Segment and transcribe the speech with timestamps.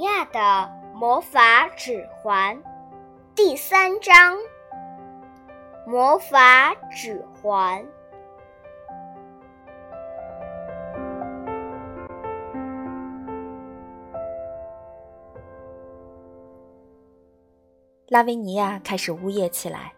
[0.00, 2.62] 亚的魔法指环
[3.34, 4.36] 第三章：
[5.86, 7.84] 魔法指环。
[18.08, 19.92] 拉维尼亚开始呜咽起来。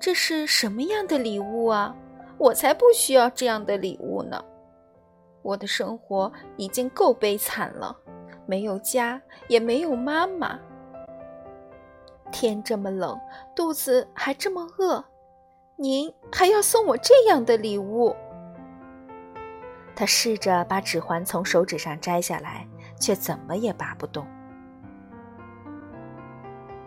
[0.00, 1.94] 这是什么样的礼物啊？
[2.38, 4.44] 我才不需要这样的礼物呢！
[5.42, 7.96] 我的生活已经够悲惨了，
[8.46, 10.58] 没有家，也没有妈妈。
[12.32, 13.18] 天这么冷，
[13.54, 15.04] 肚子还这么饿，
[15.76, 18.14] 您还要送我这样的礼物？
[19.94, 22.66] 他试着把指环从手指上摘下来，
[22.98, 24.26] 却怎么也拔不动。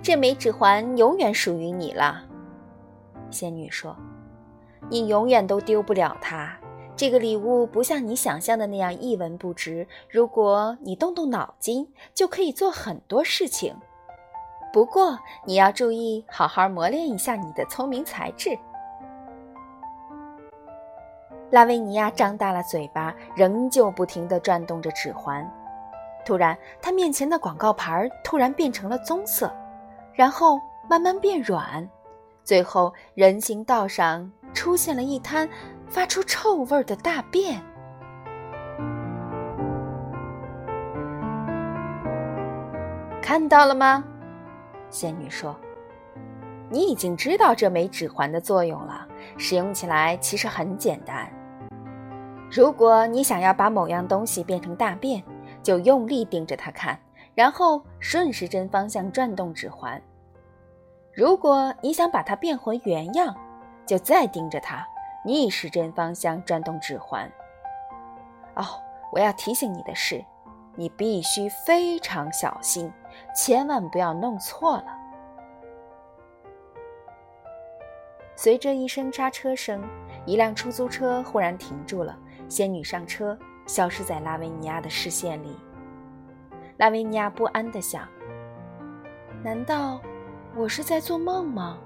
[0.00, 2.22] 这枚指环永远属于你了，
[3.30, 3.96] 仙女说
[4.88, 6.56] ：“你永远都丢不了它。”
[7.02, 9.84] 这个礼物不像你想象的那样一文不值。
[10.08, 13.74] 如果你动动脑筋，就可以做很多事情。
[14.72, 18.56] 不过你要注意，好好磨练一下你的聪明才智。
[21.50, 25.44] 拉维尼亚张大了嘴巴，仍旧不停地转动着指环。
[26.24, 29.52] 突然，他面前的广告牌突然变成了棕色，
[30.12, 30.56] 然后
[30.88, 31.90] 慢慢变软，
[32.44, 35.48] 最后人行道上出现了一滩。
[35.92, 37.60] 发出臭味儿的大便，
[43.20, 44.02] 看到了吗？
[44.88, 45.54] 仙女说
[46.72, 51.30] ：“你已经知道这枚指环的作用了，使用起来其实很简单。
[52.50, 55.22] 如果你想要把某样东西变成大便，
[55.62, 56.98] 就用力盯着它看，
[57.34, 60.00] 然后顺时针方向转动指环；
[61.12, 63.36] 如果你想把它变回原样，
[63.84, 64.82] 就再盯着它。”
[65.24, 67.30] 逆时针方向转动指环。
[68.56, 68.64] 哦，
[69.12, 70.24] 我要提醒你的是，
[70.74, 72.92] 你必须非常小心，
[73.36, 74.98] 千万不要弄错了。
[78.34, 79.80] 随着一声刹车声，
[80.26, 82.18] 一辆出租车忽然停住了。
[82.48, 85.56] 仙女上车，消失在拉维尼亚的视线里。
[86.78, 88.08] 拉维尼亚不安地想：
[89.42, 90.00] 难道
[90.56, 91.78] 我是在做梦吗？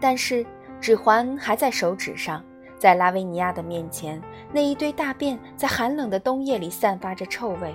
[0.00, 0.44] 但是。
[0.80, 2.42] 指环还在手指上，
[2.78, 4.22] 在拉维尼亚的面前，
[4.52, 7.74] 那一堆大便在寒冷的冬夜里散发着臭味。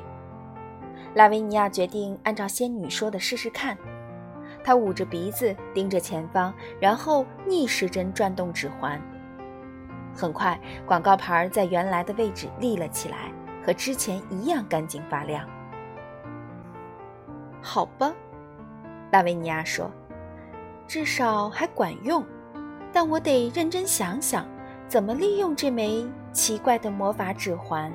[1.13, 3.77] 拉维尼亚决定按照仙女说的试试看。
[4.63, 8.99] 她捂着鼻子，盯着前方，然后逆时针转动指环。
[10.15, 13.31] 很快，广告牌在原来的位置立了起来，
[13.65, 15.45] 和之前一样干净发亮。
[17.61, 18.13] 好吧，
[19.11, 19.91] 拉维尼亚说，
[20.87, 22.25] 至少还管用。
[22.93, 24.45] 但我得认真想想，
[24.87, 27.91] 怎么利用这枚奇怪的魔法指环。